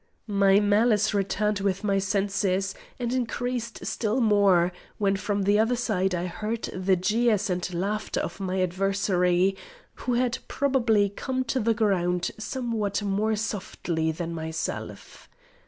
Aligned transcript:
My 0.25 0.59
malice 0.59 1.13
returned 1.13 1.59
with 1.59 1.83
my 1.83 1.99
senses, 1.99 2.73
and 2.97 3.13
increased 3.13 3.85
still 3.85 4.19
more, 4.19 4.71
when 4.97 5.15
from 5.15 5.43
the 5.43 5.59
other 5.59 5.75
side 5.75 6.15
I 6.15 6.25
heard 6.25 6.63
the 6.73 6.95
jeers 6.95 7.51
and 7.51 7.71
laughter 7.71 8.19
of 8.19 8.39
my 8.39 8.61
adversary, 8.63 9.55
who 9.93 10.15
had 10.15 10.39
probably 10.47 11.09
come 11.09 11.43
to 11.43 11.59
the 11.59 11.75
ground 11.75 12.31
somewhat 12.39 13.03
more 13.03 13.35
softly 13.35 14.11
than 14.11 14.33
myself. 14.33 15.29